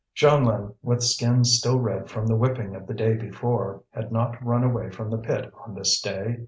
[0.15, 4.63] Jeanlin, with skin still red from the whipping of the day before, had not run
[4.63, 6.39] away from the pit on this day.